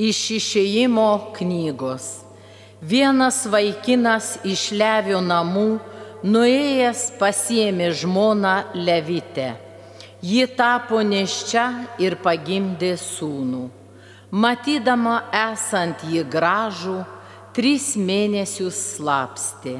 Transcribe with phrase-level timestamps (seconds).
[0.00, 2.04] Iš išėjimo knygos.
[2.80, 5.74] Vienas vaikinas iš Levio namų,
[6.24, 9.50] nuėjęs pasiemė žmoną Levitę.
[10.24, 11.66] Ji tapo neščia
[12.00, 13.66] ir pagimdė sūnų.
[14.32, 16.96] Matydama esant jį gražų,
[17.52, 19.74] tris mėnesius slapsti.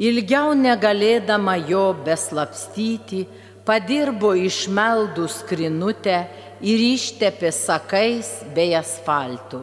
[0.00, 3.26] Ilgiau negalėdama jo beslapstyti,
[3.68, 6.22] padirbo išmeldų skrinutę
[6.60, 9.60] ir ištepė sakais bei asfaltu.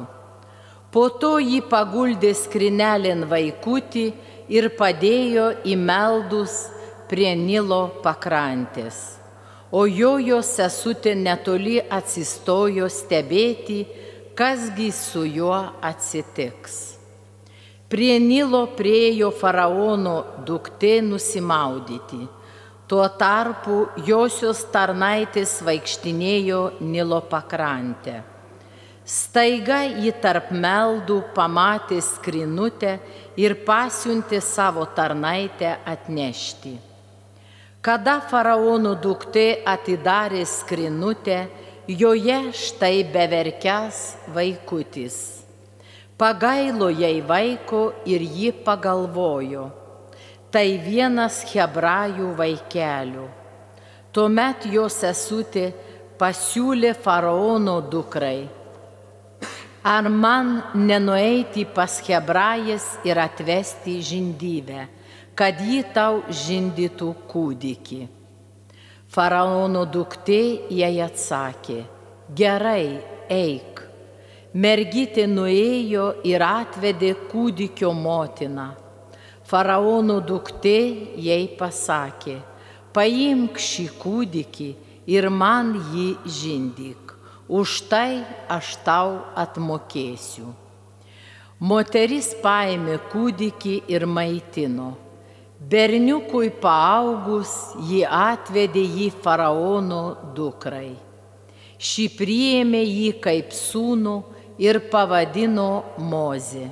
[0.93, 4.05] Po to jį paguldė skrinelin vaikutį
[4.53, 6.57] ir padėjo į meldus
[7.09, 9.17] prie Nilo pakrantės.
[9.73, 13.79] O jojo sesutė netoli atsistojo stebėti,
[14.37, 16.77] kasgi su juo atsitiks.
[17.89, 22.21] Prie Nilo priejo faraono duktė nusimaudyti
[22.93, 28.19] Tuo tarpu josios tarnaitės vaikštinėjo Nilo pakrantę.
[29.01, 32.93] Staiga jį tarp meldų pamatė skrinutę
[33.41, 36.77] ir pasiuntė savo tarnaitę atnešti.
[37.81, 41.47] Kada faraono duktė atidarė skrinutę,
[41.89, 44.07] joje štai beverkęs
[44.37, 45.21] vaikutis.
[46.13, 49.71] Pagailo jai vaiko ir ji pagalvojo
[50.53, 53.25] tai vienas hebrajų vaikelių.
[54.13, 55.71] Tuomet jo sesutė
[56.21, 58.43] pasiūlė faraono dukrai.
[59.83, 64.85] Ar man nenueiti pas hebrajas ir atvesti žindyvę,
[65.35, 67.99] kad ji tau žindytų kūdikį?
[69.13, 71.81] Faraono duktė jai atsakė,
[72.29, 73.81] gerai, eik.
[74.53, 78.69] Mergytė nuėjo ir atvedė kūdikio motiną.
[79.43, 80.77] Faraono duktė
[81.19, 82.37] jai pasakė,
[82.95, 84.69] paimk šį kūdikį
[85.11, 87.13] ir man jį žindyk,
[87.51, 90.53] už tai aš tau atmokėsiu.
[91.63, 94.93] Moteris paėmė kūdikį ir maitino.
[95.63, 97.53] Berniukui paaugus
[97.87, 100.91] jį atvedė jį faraono dukrai.
[101.79, 104.17] Ši priėmė jį kaip sūnų
[104.59, 106.67] ir pavadino Mozė.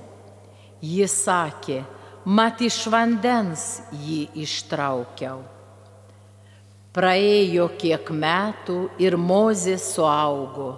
[0.83, 1.81] Jis sakė,
[2.25, 5.41] mat iš vandens jį ištraukiau.
[6.91, 10.75] Praėjo kiek metų ir Mozė suaugo.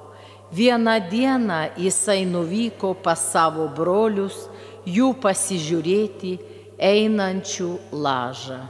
[0.53, 4.45] Vieną dieną jisai nuvyko pas savo brolius,
[4.85, 6.37] jų pasižiūrėti
[6.77, 8.61] einančių lažą.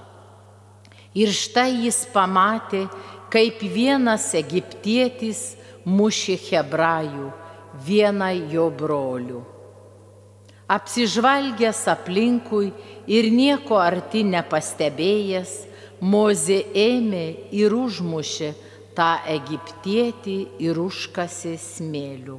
[1.14, 2.88] Ir štai jis pamatė,
[3.30, 5.54] kaip vienas egiptietis
[5.86, 7.28] mušė hebrajų,
[7.86, 9.53] vieną jo brolių.
[10.74, 12.72] Apsižvalgęs aplinkui
[13.08, 15.54] ir nieko arti nepastebėjęs,
[16.04, 18.50] Mozė ėmė ir užmušė
[18.98, 20.36] tą egiptietį
[20.66, 22.36] ir užkasė smėlių.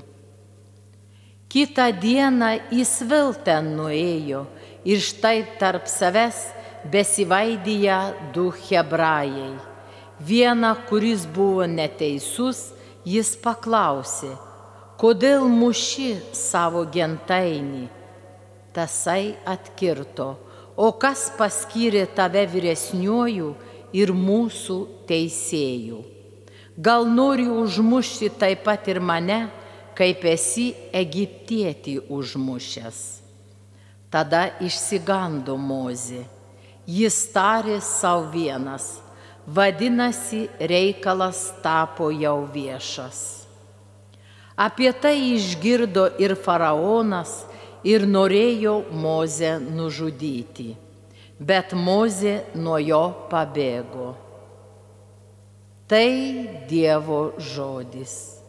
[1.48, 4.42] Kita diena jis vėl ten nuėjo
[4.84, 6.42] ir štai tarp savęs
[6.92, 7.98] besivaidyja
[8.36, 9.54] du hebrajai.
[10.20, 12.66] Vieną, kuris buvo neteisus,
[13.08, 14.34] jis paklausė,
[15.00, 17.88] kodėl muši savo gentainį
[18.74, 20.34] tasai atkirto,
[20.76, 23.52] o kas paskyrė tave vyresniuoju
[23.94, 26.00] ir mūsų teisėjų.
[26.74, 29.44] Gal nori užmušti taip pat ir mane,
[29.94, 32.98] kaip esi egiptietį užmušęs.
[34.10, 36.24] Tada išsigando Mozė.
[36.86, 38.98] Jis tarė savo vienas,
[39.46, 43.22] vadinasi, reikalas tapo jau viešas.
[44.54, 47.46] Apie tai išgirdo ir faraonas,
[47.84, 50.72] ir norėjo Mozę nužudyti,
[51.38, 54.14] bet Mozė nuo jo pabėgo.
[55.88, 56.08] Tai
[56.68, 58.43] Dievo žodis.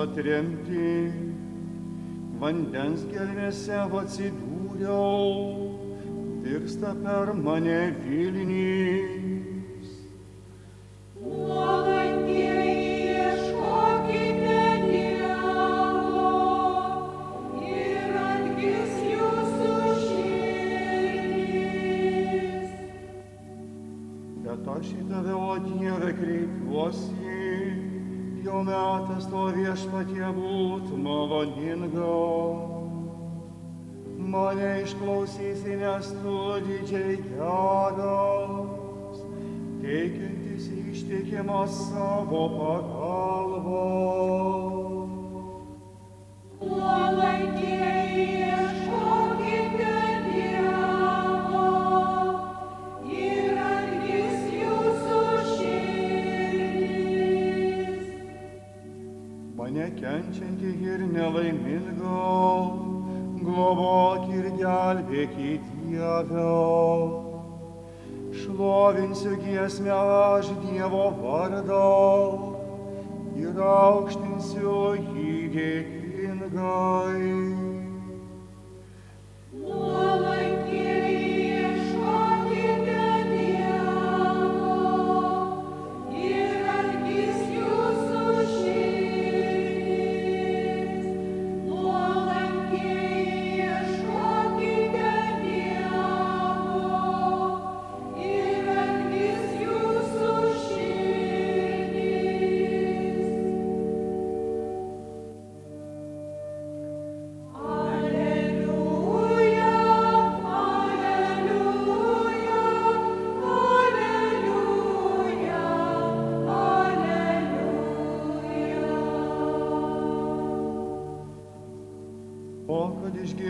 [0.00, 1.12] Atremti,
[2.40, 5.28] vandens gelmėse atsidūriau,
[6.44, 9.15] tirsta per mane Vilnys.
[35.74, 36.36] Nes tu
[36.66, 39.18] didžiai geras,
[39.82, 43.82] teikiantis ištikimas savo pagalbą.
[46.60, 49.98] Nuolankieji ieškokite
[50.30, 51.68] Dievo
[53.10, 55.20] ir atgis jūsų
[55.50, 56.86] širdis.
[59.58, 62.22] Mane kenčianti ir nelaiminga,
[63.56, 66.46] globok ir gelbėkit Dieve.
[68.36, 71.88] Šlovinsiu giesmę aš Dievo vardą
[73.40, 77.32] ir aukštinsiu jį dėkingai.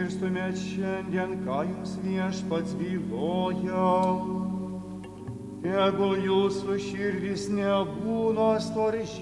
[0.07, 3.87] Išgirstumėt šiandien, ką jums viešpats byloja,
[5.65, 9.17] tegul jūsų širdis nebūna storžiomis.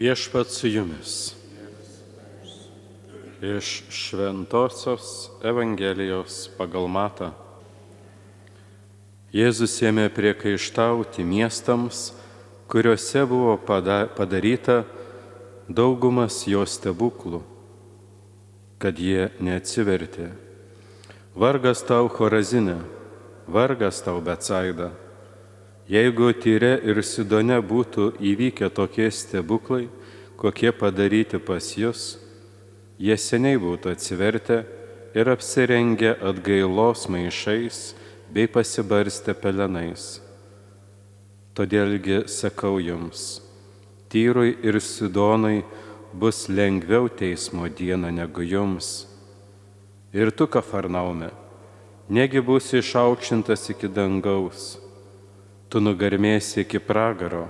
[0.00, 1.34] Viešpat su jumis.
[3.42, 7.34] Iš Šventojios Evangelijos pagal Matą.
[9.28, 12.14] Jėzus ėmė priekaištauti miestams,
[12.64, 14.86] kuriuose buvo pada- padaryta
[15.68, 17.42] daugumas jo stebuklų,
[18.78, 20.32] kad jie neatsivertė.
[21.36, 22.80] Vargas tau Horazinė,
[23.46, 24.92] vargas tau Betsaida.
[25.90, 29.88] Jeigu Tyre ir Sidone būtų įvykę tokie stebuklai,
[30.38, 32.12] kokie padaryti pas jūs,
[32.94, 34.58] jie seniai būtų atsivertę
[35.18, 37.80] ir apsirengę atgailos maišais
[38.30, 40.20] bei pasibarstę pelenais.
[41.58, 43.40] Todėlgi sakau jums,
[44.14, 45.64] Tyrui ir Sidonui
[46.14, 49.08] bus lengviau teismo diena negu jums.
[50.14, 51.32] Ir tu, Kafarnaume,
[52.06, 54.78] negi būsi išaukštintas iki dangaus,
[55.70, 57.46] tu nugarmėsi iki pragaro.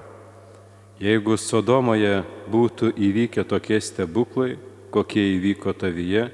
[1.00, 2.20] Jeigu Sodomoje
[2.52, 4.58] būtų įvykę tokie stebuklai,
[4.92, 6.26] kokie įvyko tavyje,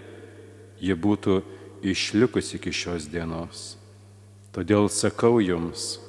[0.83, 1.39] ji būtų
[1.87, 3.77] išlikusi iki šios dienos.
[4.51, 6.01] Todėl sakau jums,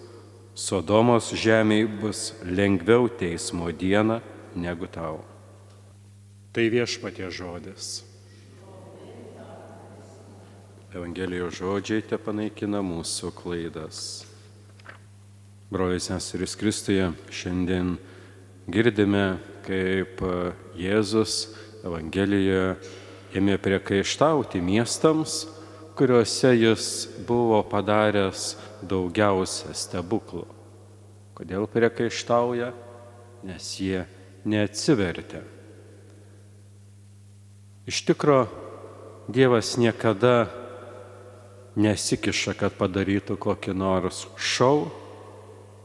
[0.58, 4.24] Sodomos žemėje bus lengviau teismo diena
[4.58, 5.22] negu tau.
[6.50, 8.02] Tai viešpatie žodis.
[10.98, 14.26] Evangelijos žodžiai te panaikina mūsų klaidas.
[15.70, 17.98] Brolis seserys Kristuje, šiandien
[18.72, 20.22] girdime, kaip
[20.80, 21.50] Jėzus
[21.84, 22.78] Evangelijoje
[23.36, 25.42] ėmė priekaištauti miestams,
[26.00, 26.86] kuriuose jis
[27.28, 30.46] buvo padaręs daugiausia stebuklų.
[31.36, 32.70] Kodėl priekaištauja?
[33.44, 34.06] Nes jie
[34.48, 35.42] neatsivertė.
[37.92, 38.46] Iš tikro,
[39.28, 40.48] Dievas niekada
[41.76, 44.88] nesikiša, kad padarytų kokį nors šau,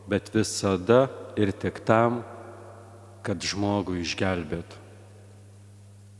[0.08, 1.06] bet visada
[1.38, 2.22] ir tik tam,
[3.22, 4.80] kad žmogų išgelbėtų.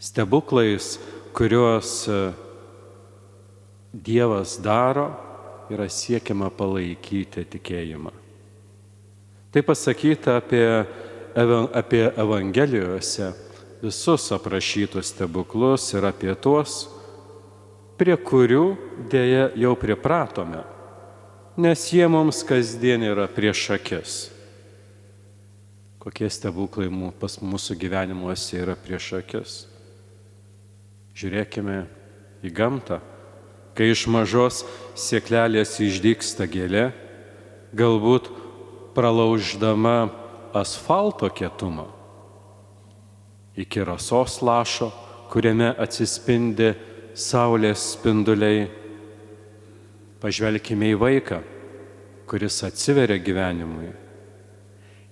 [0.03, 0.97] Stebuklais,
[1.35, 2.23] kuriuos e,
[3.93, 5.11] Dievas daro,
[5.71, 8.13] yra siekiama palaikyti tikėjimą.
[9.53, 10.65] Tai pasakyta apie,
[11.77, 13.29] apie Evangelijose
[13.83, 16.87] visus aprašytus stebuklus ir apie tuos,
[18.01, 18.65] prie kurių
[19.13, 20.63] dėja jau pripratome,
[21.57, 24.15] nes jie mums kasdien yra prieš akis.
[26.03, 26.89] Kokie stebuklai
[27.21, 29.57] pas mūsų gyvenimuose yra prieš akis.
[31.15, 31.85] Žiūrėkime
[32.43, 32.99] į gamtą.
[33.73, 34.65] Kai iš mažos
[34.99, 36.91] sėklelės išdyksta gėlė,
[37.73, 38.29] galbūt
[38.97, 40.11] pralauždama
[40.53, 41.89] asfalto kietumą
[43.57, 44.91] iki rasos lašo,
[45.31, 46.73] kuriame atsispindi
[47.15, 48.69] saulės spinduliai.
[50.23, 51.43] Pažvelkime į vaiką.
[52.33, 53.91] kuris atsiveria gyvenimui.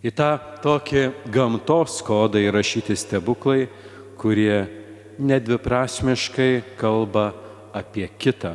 [0.01, 0.31] Į tą
[0.65, 3.67] tokį gamtos kodą įrašyti stebuklai,
[4.17, 4.65] kurie
[5.21, 7.27] nedviprasmiškai kalba
[7.77, 8.55] apie kitą,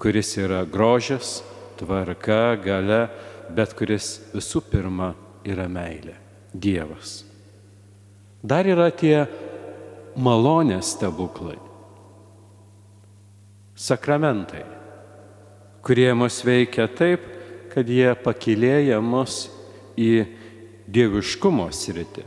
[0.00, 1.44] kuris yra grožis,
[1.78, 3.06] tvarka, gale,
[3.54, 5.12] bet kuris visų pirma
[5.46, 6.16] yra meilė-
[6.66, 7.22] Dievas.
[8.42, 9.28] Dar yra tie
[10.16, 11.58] malonės stebuklai,
[13.76, 14.64] sakramentai,
[15.86, 17.22] kurie mus veikia taip,
[17.70, 19.44] kad jie pakilėja mus
[19.94, 20.26] į
[20.90, 22.24] dieviškumo sritį.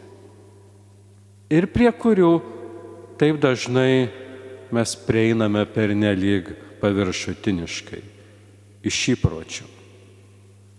[1.52, 2.32] Ir prie kurių
[3.20, 4.08] taip dažnai
[4.72, 8.00] mes prieiname per nelik paviršutiniškai,
[8.86, 9.68] iš įpročių.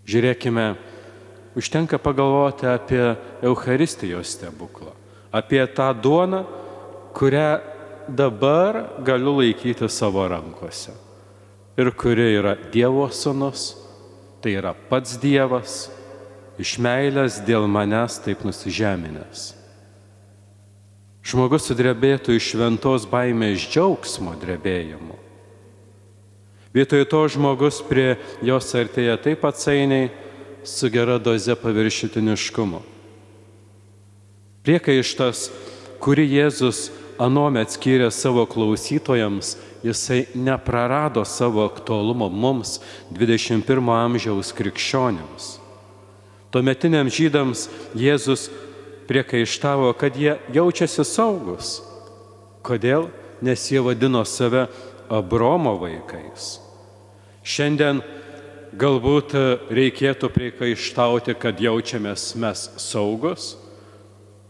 [0.09, 0.65] Žiūrėkime,
[1.59, 3.03] užtenka pagalvoti apie
[3.45, 4.95] Eucharistijos stebuklą,
[5.35, 6.47] apie tą duoną,
[7.13, 7.51] kurią
[8.09, 11.10] dabar galiu laikyti savo rankose.
[11.79, 13.77] Ir kuri yra Dievo sunus,
[14.43, 15.89] tai yra pats Dievas,
[16.61, 19.51] iš meilės dėl manęs taip nusižeminęs.
[21.21, 25.19] Žmogus sudrebėtų iš šventos baimės džiaugsmo drebėjimu.
[26.75, 28.15] Vietoj to žmogus prie
[28.47, 30.09] jos artėja taip atsainiai
[30.65, 32.81] su gera doze paviršitiniškumo.
[34.65, 35.49] Priekaištas,
[36.01, 36.89] kurį Jėzus
[37.21, 42.79] anuomet skyrė savo klausytojams, jisai neprarado savo aktualumo mums
[43.13, 45.57] 21 amžiaus krikščionėms.
[46.51, 48.49] Tuometiniams žydams Jėzus
[49.11, 51.79] priekaištavo, kad jie jaučiasi saugus.
[52.67, 53.09] Kodėl?
[53.41, 54.67] Nes jie vadino save
[55.11, 56.59] Abromo vaikais.
[57.41, 58.03] Šiandien
[58.77, 59.33] galbūt
[59.73, 63.55] reikėtų priekaištauti, kad jaučiamės mes saugus,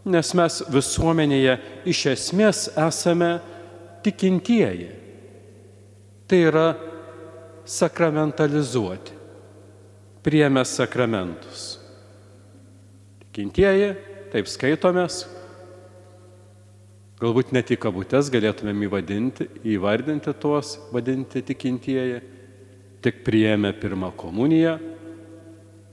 [0.05, 1.57] nes mes visuomenėje
[1.89, 3.35] iš esmės esame
[4.05, 4.89] tikintieji.
[6.25, 6.67] Tai yra
[7.67, 9.13] sakramentalizuoti,
[10.23, 11.75] priemę sakramentus.
[13.27, 13.93] Tikintieji,
[14.31, 15.21] taip skaitomės,
[17.21, 22.21] galbūt net į kabutes galėtumėm įvadinti, įvardinti tuos, vadinti tikintieji,
[23.01, 24.77] tik priėmė pirmą komuniją,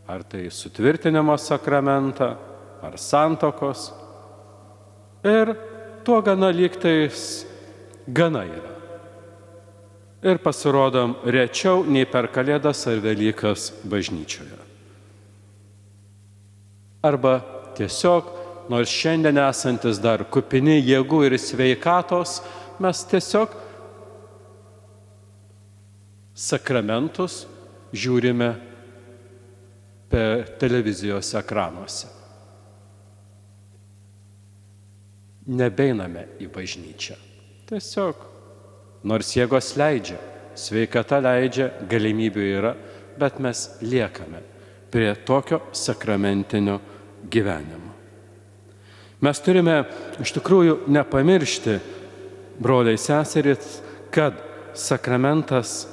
[0.08, 2.32] ar tai sutvirtinimo sakramentą,
[2.82, 3.90] ar santokos.
[5.24, 5.54] Ir
[6.04, 7.44] tuo gana lygtais
[8.06, 8.74] gana yra.
[10.22, 14.58] Ir pasirodom rečiau nei per Kalėdas ar Velykas bažnyčioje.
[17.06, 17.38] Arba
[17.78, 18.32] tiesiog,
[18.68, 22.40] nors šiandien esantis dar kupini jėgų ir sveikatos,
[22.82, 23.54] mes tiesiog
[26.34, 27.44] sakramentus
[27.94, 28.52] žiūrime
[30.10, 32.17] per televizijos ekranuose.
[35.48, 37.16] Nebeiname į bažnyčią.
[37.68, 38.20] Tiesiog,
[39.08, 40.18] nors jėgos leidžia,
[40.58, 42.74] sveikata leidžia, galimybių yra,
[43.18, 44.42] bet mes liekame
[44.92, 46.78] prie tokio sakramentinio
[47.30, 47.92] gyvenimo.
[49.24, 49.82] Mes turime
[50.22, 51.78] iš tikrųjų nepamiršti,
[52.62, 53.80] broliai seserys,
[54.14, 54.36] kad
[54.78, 55.88] sakramentas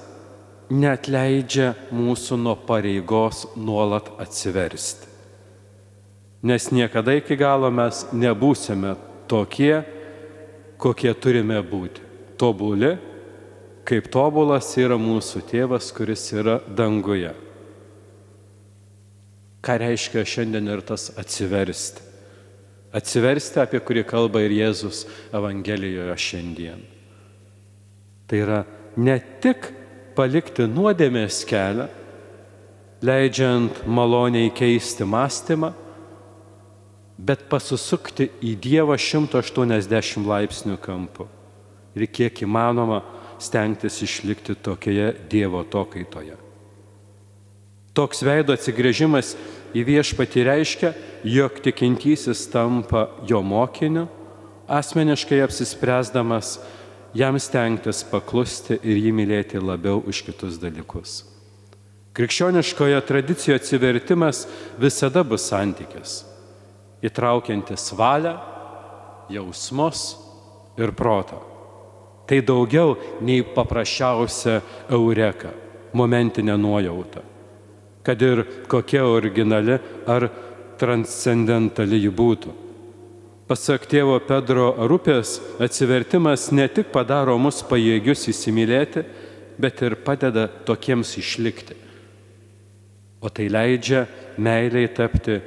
[0.70, 5.10] netleidžia mūsų nuo pareigos nuolat atsiversti.
[6.46, 8.94] Nes niekada iki galo mes nebūsime
[9.30, 9.84] tokie,
[10.82, 12.04] kokie turime būti.
[12.40, 12.96] Tobuli,
[13.88, 17.32] kaip tobulas yra mūsų tėvas, kuris yra danguje.
[19.66, 22.04] Ką reiškia šiandien ir tas atsiversti?
[22.96, 25.04] Atsiversti, apie kurį kalba ir Jėzus
[25.36, 26.84] Evangelijoje šiandien.
[28.26, 28.60] Tai yra
[28.96, 29.68] ne tik
[30.16, 31.90] palikti nuodėmės kelią,
[33.06, 35.74] leidžiant maloniai keisti mąstymą,
[37.18, 41.28] bet pasisukti į Dievą 180 laipsnių kampu
[41.96, 43.02] ir kiek įmanoma
[43.40, 46.36] stengtis išlikti tokioje Dievo tokaitoje.
[47.96, 49.36] Toks veido atsigrėžimas
[49.76, 50.92] į viešpatį reiškia,
[51.24, 54.10] jog tikintysis tampa jo mokiniu,
[54.68, 56.58] asmeniškai apsispręsdamas
[57.16, 61.24] jam stengtis paklusti ir jį mylėti labiau už kitus dalykus.
[62.16, 64.44] Krikščioniškoje tradicijoje atsivertimas
[64.80, 66.24] visada bus santykis,
[67.04, 68.38] įtraukiantis valią,
[69.34, 70.08] jausmus
[70.78, 71.42] ir protą.
[72.26, 75.52] Tai daugiau nei paprasčiausia eureka,
[75.94, 77.36] momentinė nuojauta
[78.06, 80.28] kad ir kokia originali ar
[80.78, 82.54] transcendentali ji būtų.
[83.50, 89.06] Pasak tėvo Pedro Rupės, atsivertimas ne tik padaro mus pajėgius įsimylėti,
[89.62, 91.78] bet ir padeda tokiems išlikti.
[93.22, 94.06] O tai leidžia
[94.38, 95.40] meiliai tapti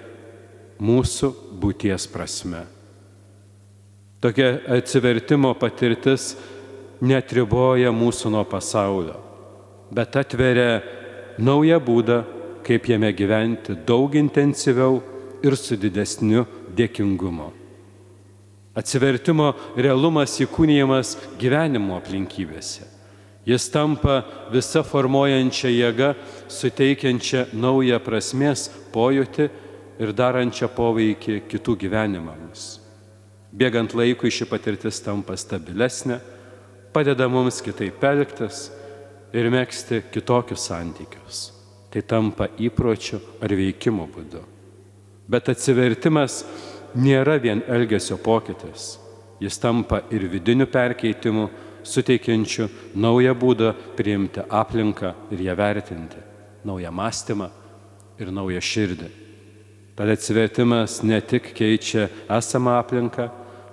[0.81, 2.65] mūsų būties prasme.
[4.19, 6.33] Tokia atsivertimo patirtis
[7.01, 9.19] netriboja mūsų nuo pasaulio,
[9.95, 10.81] bet atveria
[11.39, 12.19] naują būdą
[12.67, 14.99] kaip jame gyventi daug intensyviau
[15.43, 16.45] ir su didesniu
[16.77, 17.53] dėkingumu.
[18.79, 22.85] Atsivertimo realumas įkūnyjamas gyvenimo aplinkybėse.
[23.49, 24.21] Jis tampa
[24.53, 26.13] visa formuojančia jėga,
[26.53, 29.49] suteikiančia naują prasmės pojūtį
[29.99, 32.79] ir darančia poveikį kitų gyvenimams.
[33.53, 36.19] Bėgant laikui ši patirtis tampa stabilesnė,
[36.93, 38.69] padeda mums kitaip elgtis
[39.33, 41.41] ir mėgsti kitokius santykius.
[41.89, 44.43] Tai tampa įpročiu ar veikimo būdu.
[45.29, 46.43] Bet atsivertimas
[46.97, 48.99] nėra vien elgesio pokytis.
[49.41, 51.47] Jis tampa ir vidiniu perkeitimu,
[51.87, 56.21] suteikiančiu naują būdą priimti aplinką ir ją vertinti,
[56.65, 57.49] naują mąstymą
[58.19, 59.28] ir naują širdį.
[59.99, 63.25] Tad atsivertimas ne tik keičia esamą aplinką,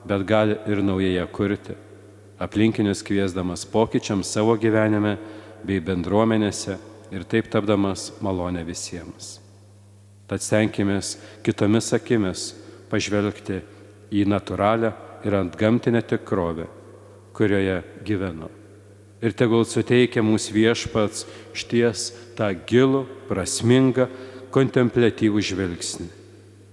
[0.09, 1.75] bet gali ir naujai ją kurti,
[2.41, 5.19] aplinkinius kviesdamas pokyčiams savo gyvenime
[5.61, 6.79] bei bendruomenėse
[7.13, 9.35] ir taip tapdamas malonę visiems.
[10.25, 11.13] Tad stenkimės
[11.45, 12.49] kitomis akimis
[12.89, 13.61] pažvelgti
[14.09, 14.95] į natūralią
[15.29, 16.65] ir ant gamtinę tikrovę,
[17.37, 18.49] kurioje gyvenu.
[19.21, 24.09] Ir tegul suteikia mūsų viešpats šties tą gilų, prasmingą,
[24.55, 26.05] kontemplatyvų žvilgsnį,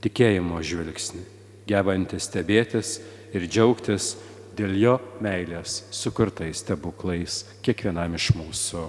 [0.04, 1.22] tikėjimo žvilgsnį,
[1.66, 2.94] gebantį stebėtis
[3.34, 4.12] ir džiaugtis
[4.54, 8.86] dėl jo meilės sukurtais stebuklais kiekvienam iš mūsų.